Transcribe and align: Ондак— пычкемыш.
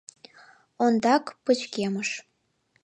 Ондак— 0.83 1.23
пычкемыш. 1.45 2.09